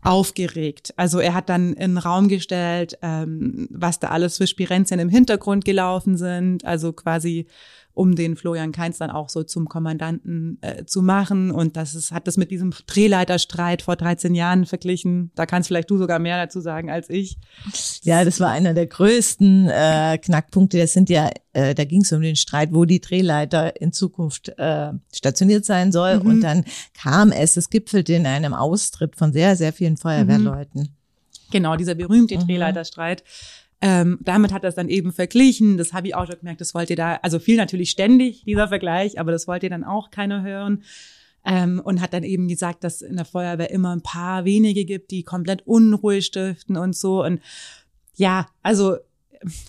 [0.03, 0.95] aufgeregt.
[0.97, 5.09] Also er hat dann in den Raum gestellt, ähm, was da alles für Spirenzien im
[5.09, 6.65] Hintergrund gelaufen sind.
[6.65, 7.47] Also quasi
[8.01, 11.51] um den Florian Kainz dann auch so zum Kommandanten äh, zu machen.
[11.51, 15.33] Und das ist, hat das mit diesem Drehleiterstreit vor 13 Jahren verglichen.
[15.35, 17.37] Da kannst vielleicht du sogar mehr dazu sagen als ich.
[18.03, 20.79] Ja, das war einer der größten äh, Knackpunkte.
[20.79, 24.49] Das sind ja, äh, da ging es um den Streit, wo die Drehleiter in Zukunft
[24.57, 26.21] äh, stationiert sein soll.
[26.21, 26.27] Mhm.
[26.27, 30.85] Und dann kam es, es gipfelte in einem Austritt von sehr, sehr vielen Feuerwehrleuten.
[30.85, 30.89] Mhm.
[31.51, 32.47] Genau, dieser berühmte mhm.
[32.47, 33.25] Drehleiterstreit.
[33.83, 35.79] Ähm, damit hat er es dann eben verglichen.
[35.79, 38.69] Das habe ich auch schon gemerkt, das wollt ihr da, also viel natürlich ständig, dieser
[38.69, 40.83] Vergleich, aber das wollte dann auch keiner hören.
[41.43, 45.11] Ähm, und hat dann eben gesagt, dass in der Feuerwehr immer ein paar wenige gibt,
[45.11, 47.25] die komplett Unruhe stiften und so.
[47.25, 47.41] Und
[48.17, 48.97] ja, also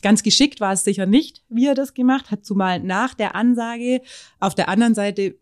[0.02, 4.02] ganz geschickt war es sicher nicht, wie er das gemacht hat, zumal nach der Ansage.
[4.42, 5.36] Auf der anderen Seite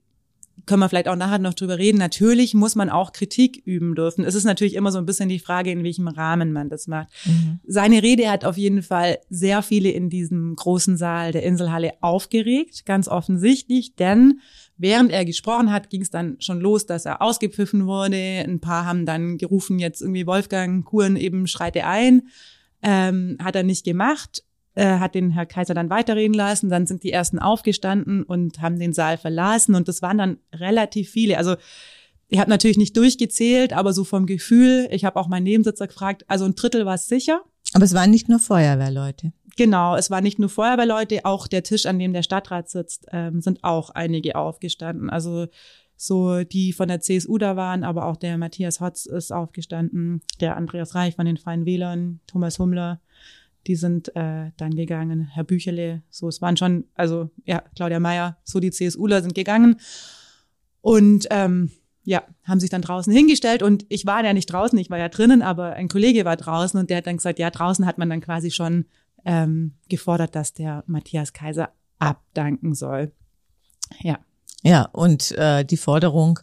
[0.65, 1.97] können wir vielleicht auch nachher noch drüber reden.
[1.97, 4.23] Natürlich muss man auch Kritik üben dürfen.
[4.23, 7.09] Es ist natürlich immer so ein bisschen die Frage, in welchem Rahmen man das macht.
[7.25, 7.59] Mhm.
[7.65, 12.85] Seine Rede hat auf jeden Fall sehr viele in diesem großen Saal der Inselhalle aufgeregt,
[12.85, 14.39] ganz offensichtlich, denn
[14.77, 18.17] während er gesprochen hat, ging es dann schon los, dass er ausgepfiffen wurde.
[18.17, 22.23] Ein paar haben dann gerufen, jetzt irgendwie Wolfgang Kuhn eben schreite ein.
[22.81, 24.43] Ähm, hat er nicht gemacht
[24.79, 26.69] äh, hat den Herr Kaiser dann weiterreden lassen.
[26.69, 29.75] Dann sind die ersten aufgestanden und haben den Saal verlassen.
[29.75, 31.37] Und das waren dann relativ viele.
[31.37, 31.55] Also
[32.29, 36.23] ich habe natürlich nicht durchgezählt, aber so vom Gefühl, ich habe auch meinen Nebensitzer gefragt,
[36.27, 37.41] also ein Drittel war es sicher.
[37.73, 39.33] Aber es waren nicht nur Feuerwehrleute.
[39.57, 43.41] Genau, es waren nicht nur Feuerwehrleute, auch der Tisch, an dem der Stadtrat sitzt, ähm,
[43.41, 45.09] sind auch einige aufgestanden.
[45.09, 45.47] Also
[45.97, 50.55] so die von der CSU da waren, aber auch der Matthias Hotz ist aufgestanden, der
[50.55, 53.01] Andreas Reich von den Freien Wählern, Thomas Hummler,
[53.69, 58.35] die sind äh, dann gegangen, Herr Büchele, so, es waren schon, also ja, Claudia Meyer,
[58.43, 59.79] so die CSUler sind gegangen
[60.81, 61.69] und ähm,
[62.03, 65.07] ja, haben sich dann draußen hingestellt und ich war ja nicht draußen, ich war ja
[65.07, 68.09] drinnen, aber ein Kollege war draußen und der hat dann gesagt, ja, draußen hat man
[68.09, 68.85] dann quasi schon
[69.23, 73.11] ähm, gefordert, dass der Matthias Kaiser abdanken soll.
[74.01, 74.17] Ja.
[74.63, 76.39] Ja, und äh, die Forderung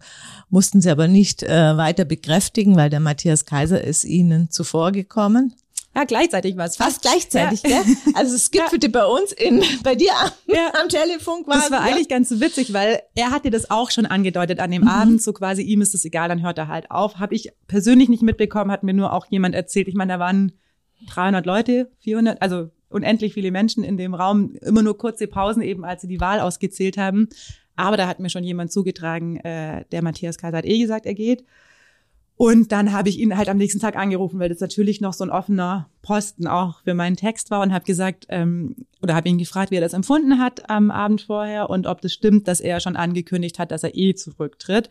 [0.48, 5.54] mussten sie aber nicht äh, weiter bekräftigen, weil der Matthias Kaiser ist ihnen zuvorgekommen.
[5.96, 6.76] Ja, gleichzeitig war es.
[6.76, 7.82] Fast gleichzeitig, ja.
[7.82, 7.96] gell?
[8.12, 8.92] Also es gipfelte ja.
[8.92, 10.70] bei uns in, bei dir am, ja.
[10.78, 11.60] am Telefon quasi.
[11.62, 14.88] Das war eigentlich ganz witzig, weil er hatte das auch schon angedeutet an dem mhm.
[14.88, 17.16] Abend, so quasi ihm ist es egal, dann hört er halt auf.
[17.18, 19.88] Habe ich persönlich nicht mitbekommen, hat mir nur auch jemand erzählt.
[19.88, 20.52] Ich meine, da waren
[21.14, 25.86] 300 Leute, 400, also unendlich viele Menschen in dem Raum, immer nur kurze Pausen eben,
[25.86, 27.30] als sie die Wahl ausgezählt haben.
[27.74, 31.14] Aber da hat mir schon jemand zugetragen, äh, der Matthias Kaiser hat eh gesagt, er
[31.14, 31.42] geht.
[32.38, 35.24] Und dann habe ich ihn halt am nächsten Tag angerufen, weil das natürlich noch so
[35.24, 39.38] ein offener Posten auch für meinen Text war und habe gesagt, ähm, oder habe ihn
[39.38, 42.80] gefragt, wie er das empfunden hat am Abend vorher und ob das stimmt, dass er
[42.80, 44.90] schon angekündigt hat, dass er eh zurücktritt.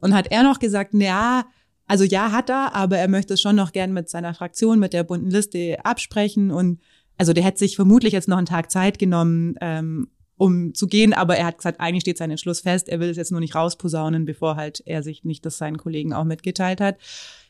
[0.00, 1.46] Und hat er noch gesagt, na,
[1.86, 4.92] also ja, hat er, aber er möchte es schon noch gern mit seiner Fraktion, mit
[4.92, 6.80] der bunten Liste absprechen und
[7.18, 10.08] also der hätte sich vermutlich jetzt noch einen Tag Zeit genommen, ähm,
[10.44, 13.16] um zu gehen, aber er hat gesagt, eigentlich steht sein Entschluss fest, er will es
[13.16, 16.98] jetzt nur nicht rausposaunen, bevor halt er sich nicht das seinen Kollegen auch mitgeteilt hat.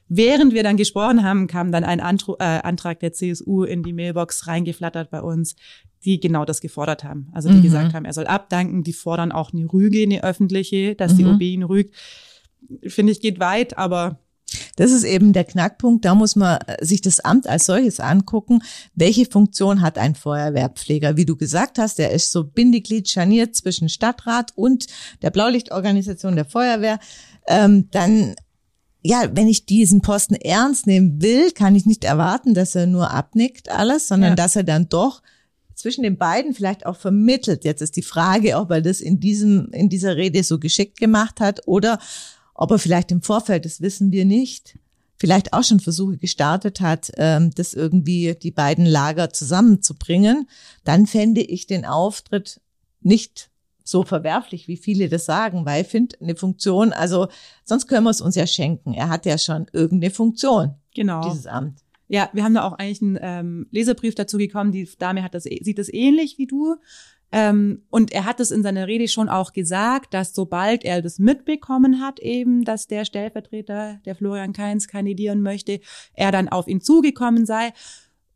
[0.09, 3.93] Während wir dann gesprochen haben, kam dann ein Antro äh, Antrag der CSU in die
[3.93, 5.57] Mailbox reingeflattert bei uns,
[6.05, 7.31] die genau das gefordert haben.
[7.33, 7.63] Also die mhm.
[7.63, 11.17] gesagt haben, er soll abdanken, die fordern auch eine Rüge, eine öffentliche, dass mhm.
[11.17, 11.97] die OB ihn rügt.
[12.87, 14.21] Finde ich, geht weit, aber
[14.77, 16.05] das ist eben der Knackpunkt.
[16.05, 18.63] Da muss man äh, sich das Amt als solches angucken.
[18.95, 21.17] Welche Funktion hat ein Feuerwehrpfleger?
[21.17, 24.87] Wie du gesagt hast, der ist so Bindeglied scharniert zwischen Stadtrat und
[25.23, 26.99] der Blaulichtorganisation der Feuerwehr.
[27.47, 28.35] Ähm, dann
[29.07, 33.11] ja, wenn ich diesen Posten ernst nehmen will, kann ich nicht erwarten, dass er nur
[33.11, 34.37] abnickt alles, sondern ja.
[34.37, 35.21] dass er dann doch
[35.75, 37.65] zwischen den beiden vielleicht auch vermittelt.
[37.65, 41.41] Jetzt ist die Frage, ob er das in diesem, in dieser Rede so geschickt gemacht
[41.41, 41.99] hat oder
[42.55, 44.79] ob er vielleicht im Vorfeld, das wissen wir nicht,
[45.17, 50.49] vielleicht auch schon Versuche gestartet hat, ähm, das irgendwie die beiden Lager zusammenzubringen,
[50.85, 52.61] dann fände ich den Auftritt
[53.01, 53.51] nicht
[53.85, 57.29] so verwerflich, wie viele das sagen, weil ich finde, eine Funktion, also
[57.65, 58.95] sonst können wir es uns ja schenken.
[58.95, 61.23] Er hat ja schon irgendeine Funktion, Genau.
[61.29, 61.81] dieses Amt.
[62.09, 64.73] Ja, wir haben da auch eigentlich einen ähm, Leserbrief dazu gekommen.
[64.73, 66.77] Die Dame hat das, sieht das ähnlich wie du.
[67.33, 71.19] Ähm, und er hat es in seiner Rede schon auch gesagt, dass sobald er das
[71.19, 75.81] mitbekommen hat, eben, dass der Stellvertreter, der Florian Kainz, kandidieren möchte,
[76.15, 77.73] er dann auf ihn zugekommen sei,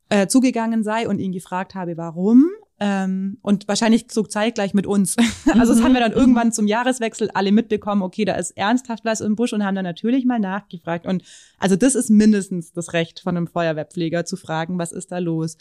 [0.08, 2.50] äh, zugegangen sei und ihn gefragt habe, warum.
[2.80, 5.16] Ähm, und wahrscheinlich so zeitgleich mit uns.
[5.58, 5.84] Also das Mhm.
[5.84, 9.52] haben wir dann irgendwann zum Jahreswechsel alle mitbekommen, okay, da ist ernsthaft was im Busch
[9.52, 11.06] und haben dann natürlich mal nachgefragt.
[11.06, 11.22] Und
[11.58, 15.56] also das ist mindestens das Recht von einem Feuerwehrpfleger zu fragen, was ist da los.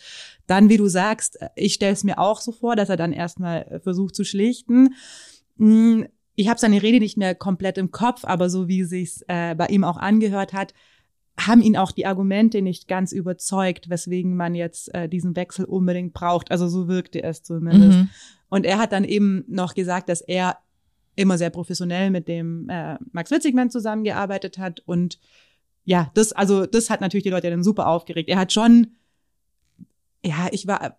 [0.46, 3.64] Dann, wie du sagst, ich stelle es mir auch so vor, dass er dann erstmal
[3.64, 4.94] äh, versucht zu schlichten.
[5.56, 6.04] Mm,
[6.36, 9.66] Ich habe seine Rede nicht mehr komplett im Kopf, aber so wie sich's äh, bei
[9.68, 10.74] ihm auch angehört hat,
[11.40, 16.14] haben ihn auch die Argumente nicht ganz überzeugt, weswegen man jetzt äh, diesen Wechsel unbedingt
[16.14, 16.52] braucht.
[16.52, 18.00] Also so wirkte es zumindest.
[18.00, 18.10] Mhm.
[18.50, 20.58] Und er hat dann eben noch gesagt, dass er
[21.16, 24.82] immer sehr professionell mit dem äh, Max Witzigmann zusammengearbeitet hat.
[24.86, 25.20] Und
[25.84, 28.30] ja, das, also das hat natürlich die Leute dann super aufgeregt.
[28.30, 28.96] Er hat schon,
[30.24, 30.98] ja, ich war,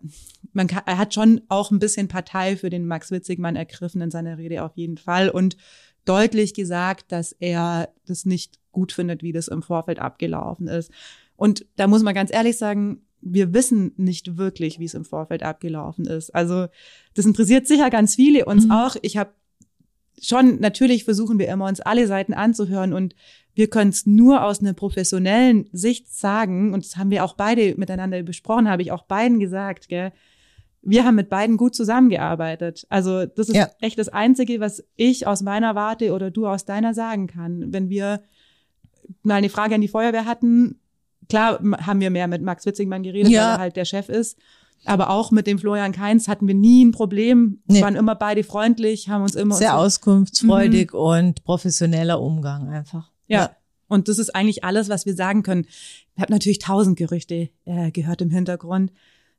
[0.53, 4.11] man kann, er hat schon auch ein bisschen Partei für den Max Witzigmann ergriffen in
[4.11, 5.57] seiner Rede auf jeden Fall und
[6.05, 10.91] deutlich gesagt, dass er das nicht gut findet, wie das im Vorfeld abgelaufen ist.
[11.35, 15.43] Und da muss man ganz ehrlich sagen, wir wissen nicht wirklich, wie es im Vorfeld
[15.43, 16.33] abgelaufen ist.
[16.33, 16.67] Also
[17.15, 18.71] das interessiert sicher ganz viele uns Mhm.
[18.71, 18.95] auch.
[19.01, 19.31] Ich habe
[20.21, 23.15] schon, natürlich versuchen wir immer, uns alle Seiten anzuhören und
[23.55, 27.75] wir können es nur aus einer professionellen Sicht sagen, und das haben wir auch beide
[27.77, 30.11] miteinander besprochen, habe ich auch beiden gesagt, gell?
[30.81, 32.87] Wir haben mit beiden gut zusammengearbeitet.
[32.89, 33.69] Also das ist Ja.
[33.81, 37.73] echt das Einzige, was ich aus meiner Warte oder du aus deiner sagen kann.
[37.73, 38.21] Wenn wir
[39.23, 40.79] mal eine Frage an die Feuerwehr hatten,
[41.29, 43.41] klar haben wir mehr mit Max Witzigmann geredet, Ja.
[43.43, 44.37] weil er halt der Chef ist.
[44.85, 47.59] Aber auch mit dem Florian Kainz hatten wir nie ein Problem.
[47.67, 47.81] Nee.
[47.81, 53.11] waren immer beide freundlich, haben uns immer Sehr uns- auskunftsfreudig und professioneller Umgang einfach.
[53.27, 53.51] Ja.
[53.89, 55.65] Und das ist eigentlich alles, was wir sagen können.
[56.15, 58.91] Ich habe natürlich tausend Gerüchte äh, gehört im Hintergrund.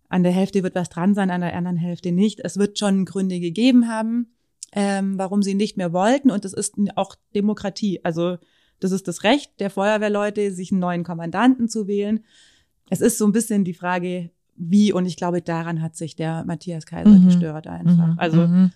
[0.08, 2.40] An der Hälfte wird was dran sein, an der anderen Hälfte nicht.
[2.42, 4.32] Es wird schon Gründe gegeben haben,
[4.72, 6.30] ähm, warum sie nicht mehr wollten.
[6.30, 8.00] Und das ist auch Demokratie.
[8.04, 8.36] Also
[8.80, 12.24] das ist das Recht der Feuerwehrleute, sich einen neuen Kommandanten zu wählen.
[12.88, 14.92] Es ist so ein bisschen die Frage, wie.
[14.92, 17.26] Und ich glaube, daran hat sich der Matthias Kaiser Mhm.
[17.26, 18.08] gestört einfach.
[18.08, 18.18] Mhm.
[18.18, 18.72] Also Mhm.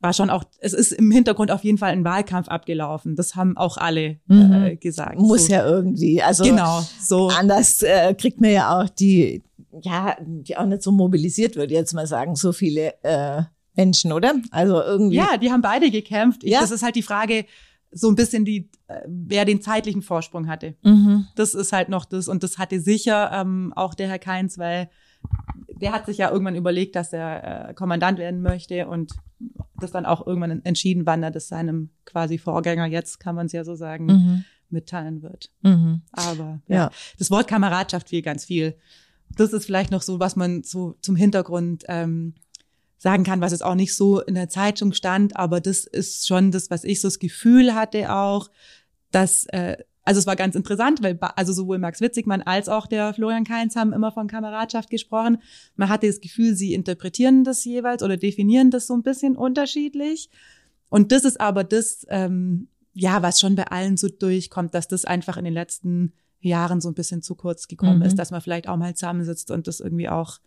[0.00, 3.14] war schon auch, es ist im Hintergrund auf jeden Fall ein Wahlkampf abgelaufen.
[3.14, 4.52] Das haben auch alle Mhm.
[4.52, 5.18] äh, gesagt.
[5.20, 5.52] muss so.
[5.52, 6.20] ja irgendwie.
[6.22, 7.28] Also Genau, so.
[7.28, 9.42] anders äh, kriegt man ja auch die,
[9.80, 13.42] ja, die auch nicht so mobilisiert, würde ich jetzt mal sagen, so viele äh,
[13.76, 14.34] Menschen, oder?
[14.50, 15.16] Also irgendwie.
[15.16, 16.42] Ja, die haben beide gekämpft.
[16.44, 16.60] Ich, Ja.
[16.60, 17.46] Das ist halt die Frage,
[17.92, 20.74] so ein bisschen die, äh, wer den zeitlichen Vorsprung hatte.
[20.82, 21.26] Mhm.
[21.36, 22.28] Das ist halt noch das.
[22.28, 24.88] Und das hatte sicher ähm, auch der Herr Keins, weil
[25.68, 29.12] der hat sich ja irgendwann überlegt, dass er äh, Kommandant werden möchte und
[29.80, 33.52] das dann auch irgendwann entschieden, wann er das seinem quasi Vorgänger, jetzt kann man es
[33.52, 34.44] ja so sagen, Mhm.
[34.70, 35.50] mitteilen wird.
[35.62, 36.02] Mhm.
[36.12, 36.76] Aber ja.
[36.76, 36.90] Ja.
[37.18, 38.76] das Wort Kameradschaft fiel ganz viel.
[39.36, 42.34] Das ist vielleicht noch so, was man so zum Hintergrund ähm,
[43.02, 46.52] sagen kann, was es auch nicht so in der Zeitung stand, aber das ist schon
[46.52, 48.48] das, was ich so das Gefühl hatte auch,
[49.10, 53.12] dass äh, also es war ganz interessant, weil also sowohl Max Witzigmann als auch der
[53.12, 55.38] Florian Kainz haben immer von Kameradschaft gesprochen.
[55.74, 60.30] Man hatte das Gefühl, sie interpretieren das jeweils oder definieren das so ein bisschen unterschiedlich.
[60.88, 65.04] Und das ist aber das, ähm, ja, was schon bei allen so durchkommt, dass das
[65.04, 68.04] einfach in den letzten Jahren so ein bisschen zu kurz gekommen Mhm.
[68.04, 70.38] ist, dass man vielleicht auch mal zusammensitzt und das irgendwie auch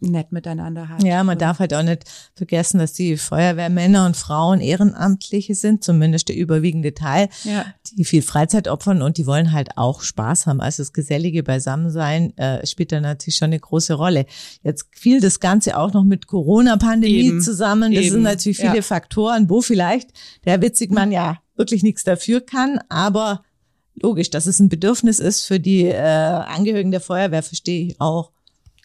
[0.00, 1.02] nett miteinander hat.
[1.02, 5.84] Ja, man Und- darf halt auch nicht vergessen, dass die Feuerwehrmänner und Frauen Ehrenamtliche sind,
[5.84, 7.66] zumindest der überwiegende Teil, Ja.
[7.92, 10.60] die viel Freizeit opfern und die wollen halt auch Spaß haben.
[10.60, 14.24] Also das gesellige Beisammensein äh, spielt da natürlich schon eine große Rolle.
[14.62, 17.92] Jetzt fiel das Ganze auch noch mit Corona-Pandemie zusammen.
[17.92, 18.12] Das Eben.
[18.14, 18.82] sind natürlich viele Ja.
[18.82, 20.10] Faktoren, wo vielleicht
[20.46, 23.42] der Witzigmann ja wirklich nichts dafür kann, aber
[24.00, 28.32] logisch, dass es ein Bedürfnis ist für die äh, Angehörigen der Feuerwehr, verstehe ich auch.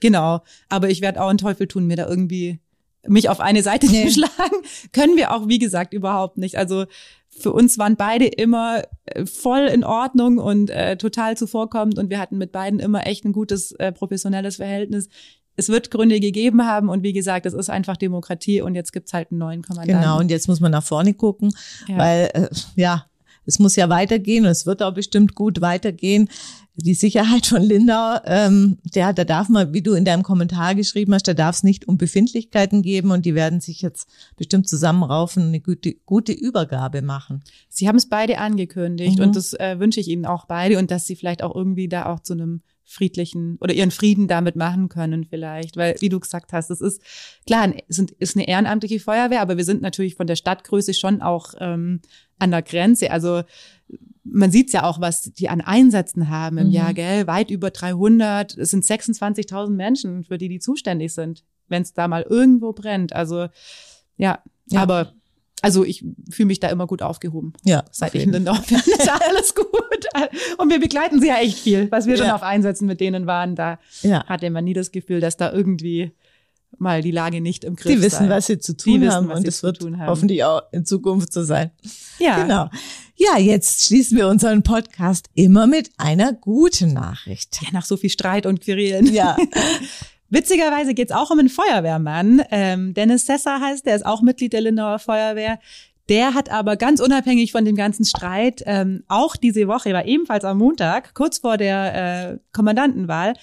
[0.01, 0.41] Genau.
[0.69, 2.59] Aber ich werde auch einen Teufel tun, mir da irgendwie
[3.07, 4.07] mich auf eine Seite Nee.
[4.07, 4.55] zu schlagen.
[4.91, 6.57] Können wir auch, wie gesagt, überhaupt nicht.
[6.57, 6.85] Also
[7.29, 12.19] für uns waren beide immer äh, voll in Ordnung und äh, total zuvorkommend und wir
[12.19, 15.07] hatten mit beiden immer echt ein gutes, äh, professionelles Verhältnis.
[15.55, 19.13] Es wird Gründe gegeben haben und wie gesagt, es ist einfach Demokratie und jetzt gibt's
[19.13, 20.01] halt einen neuen Kommandanten.
[20.01, 21.53] Genau, und jetzt muss man nach vorne gucken,
[21.87, 21.97] Ja.
[21.97, 23.05] weil äh, ja,
[23.45, 26.29] es muss ja weitergehen und es wird auch bestimmt gut weitergehen.
[26.75, 31.13] die Sicherheit von Lindau, ähm, der, da darf man, wie du in deinem Kommentar geschrieben
[31.13, 35.43] hast, da darf es nicht um Befindlichkeiten geben und die werden sich jetzt bestimmt zusammenraufen
[35.43, 37.43] und eine gute, gute Übergabe machen.
[37.67, 39.25] Sie haben es beide angekündigt mhm.
[39.25, 42.05] und das äh, wünsche ich Ihnen auch beide und dass Sie vielleicht auch irgendwie da
[42.05, 46.53] auch zu einem friedlichen oder ihren Frieden damit machen können vielleicht, weil wie du gesagt
[46.53, 47.01] hast, es ist
[47.45, 51.53] klar, es ist eine ehrenamtliche Feuerwehr, aber wir sind natürlich von der Stadtgröße schon auch
[51.59, 52.01] ähm,
[52.39, 53.11] an der Grenze.
[53.11, 53.43] Also
[54.23, 56.73] man sieht ja auch, was die an Einsätzen haben im mhm.
[56.73, 57.27] Jahr, gell?
[57.27, 58.57] Weit über 300.
[58.57, 63.13] Es sind 26.000 Menschen, für die die zuständig sind, wenn es da mal irgendwo brennt.
[63.13, 63.47] Also
[64.17, 64.81] ja, ja.
[64.81, 65.13] aber
[65.61, 67.53] also ich fühle mich da immer gut aufgehoben.
[67.63, 67.83] Ja.
[67.91, 69.67] Seit ich in den Dorf bin, ist alles gut.
[70.57, 72.23] Und wir begleiten sie ja echt viel, was wir ja.
[72.23, 73.55] schon auf Einsätzen mit denen waren.
[73.55, 74.25] Da ja.
[74.25, 76.11] hatte man nie das Gefühl, dass da irgendwie
[76.77, 77.97] mal die Lage nicht im Griff ist.
[77.97, 78.35] Die wissen, sei.
[78.35, 81.43] was sie zu tun die haben wissen, und es wird hoffentlich auch in Zukunft so
[81.43, 81.71] sein.
[82.19, 82.41] Ja.
[82.41, 82.69] Genau.
[83.15, 87.59] Ja, jetzt schließen wir unseren Podcast immer mit einer guten Nachricht.
[87.61, 89.11] Ja, nach so viel Streit und Querelen.
[89.13, 89.35] Ja.
[90.29, 92.43] Witzigerweise geht's auch um einen Feuerwehrmann.
[92.51, 95.59] Ähm, Dennis Sessa heißt, der ist auch Mitglied der Lindauer Feuerwehr.
[96.09, 100.43] Der hat aber ganz unabhängig von dem ganzen Streit ähm, auch diese Woche, war ebenfalls
[100.43, 103.33] am Montag, kurz vor der äh, Kommandantenwahl,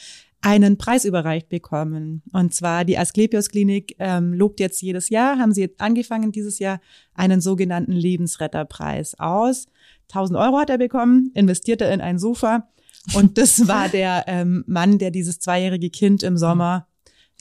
[0.42, 2.22] einen Preis überreicht bekommen.
[2.32, 6.58] Und zwar die Asklepios Klinik ähm, lobt jetzt jedes Jahr, haben sie jetzt angefangen dieses
[6.58, 6.80] Jahr,
[7.14, 9.66] einen sogenannten Lebensretterpreis aus.
[10.10, 12.68] 1000 Euro hat er bekommen, investiert er in ein Sofa.
[13.14, 16.86] Und das war der ähm, Mann, der dieses zweijährige Kind im Sommer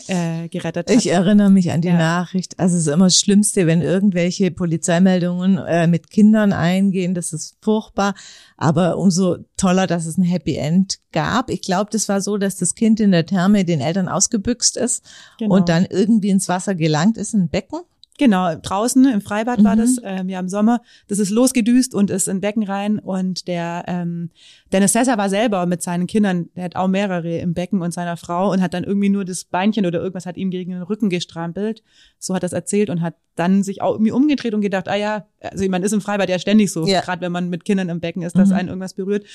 [0.07, 0.95] äh, gerettet hat.
[0.95, 1.97] Ich erinnere mich an die ja.
[1.97, 2.59] Nachricht.
[2.59, 7.13] Also es ist immer das Schlimmste, wenn irgendwelche Polizeimeldungen äh, mit Kindern eingehen.
[7.13, 8.13] Das ist furchtbar.
[8.57, 11.49] Aber umso toller, dass es ein Happy End gab.
[11.49, 15.03] Ich glaube, das war so, dass das Kind in der Therme den Eltern ausgebüxt ist
[15.39, 15.55] genau.
[15.55, 17.79] und dann irgendwie ins Wasser gelangt ist, ein Becken.
[18.17, 19.63] Genau, draußen im Freibad mhm.
[19.65, 20.81] war das, ähm, ja im Sommer.
[21.09, 22.97] Das ist losgedüst und ist in Becken rein.
[22.99, 24.29] Und der ähm,
[24.71, 28.15] Dennis Sessa war selber mit seinen Kindern, der hat auch mehrere im Becken und seiner
[28.15, 31.09] Frau und hat dann irgendwie nur das Beinchen oder irgendwas hat ihm gegen den Rücken
[31.09, 31.83] gestrampelt.
[32.17, 34.95] So hat er es erzählt und hat dann sich auch irgendwie umgedreht und gedacht, ah
[34.95, 37.01] ja, also man ist im Freibad ja ständig so, ja.
[37.01, 38.55] gerade wenn man mit Kindern im Becken ist, dass mhm.
[38.55, 39.25] einen irgendwas berührt.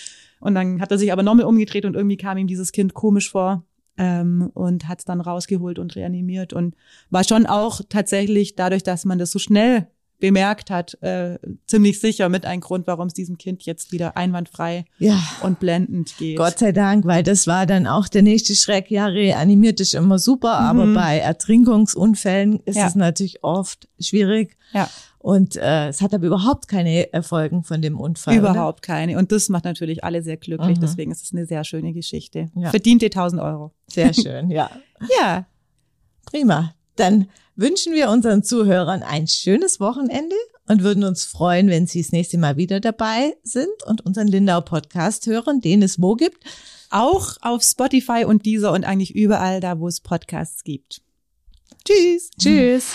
[0.41, 3.31] Und dann hat er sich aber nochmal umgedreht und irgendwie kam ihm dieses Kind komisch
[3.31, 3.63] vor
[4.01, 6.75] ähm, und hat es dann rausgeholt und reanimiert und
[7.11, 12.29] war schon auch tatsächlich dadurch, dass man das so schnell bemerkt hat, äh, ziemlich sicher
[12.29, 15.19] mit ein Grund, warum es diesem Kind jetzt wieder einwandfrei ja.
[15.43, 16.37] und blendend geht.
[16.37, 18.91] Gott sei Dank, weil das war dann auch der nächste Schreck.
[18.91, 20.67] Ja, reanimiert ist immer super, mhm.
[20.67, 22.87] aber bei Ertrinkungsunfällen ist ja.
[22.87, 24.57] es natürlich oft schwierig.
[24.73, 24.89] Ja.
[25.23, 28.39] Und äh, es hat aber überhaupt keine Erfolgen von dem Unfall.
[28.39, 28.95] Überhaupt oder?
[28.95, 29.19] keine.
[29.19, 30.79] Und das macht natürlich alle sehr glücklich.
[30.79, 30.81] Mhm.
[30.81, 32.51] Deswegen ist es eine sehr schöne Geschichte.
[32.55, 32.71] Ja.
[32.71, 33.73] Verdiente 1000 Euro.
[33.87, 34.71] Sehr schön, ja.
[35.21, 35.47] ja.
[36.25, 36.75] Prima.
[36.97, 42.13] Dann wünschen wir unseren Zuhörern ein schönes Wochenende und würden uns freuen, wenn Sie das
[42.13, 46.43] nächste Mal wieder dabei sind und unseren Lindau-Podcast hören, den es wo gibt.
[46.89, 51.03] Auch auf Spotify und dieser und eigentlich überall da, wo es Podcasts gibt.
[51.85, 52.31] Tschüss.
[52.39, 52.95] Tschüss.